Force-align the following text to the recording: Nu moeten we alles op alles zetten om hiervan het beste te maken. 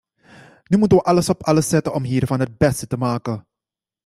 Nu 0.69 0.77
moeten 0.77 0.97
we 0.97 1.03
alles 1.03 1.29
op 1.29 1.43
alles 1.43 1.69
zetten 1.69 1.93
om 1.93 2.03
hiervan 2.03 2.39
het 2.39 2.57
beste 2.57 2.87
te 2.87 2.97
maken. 2.97 3.47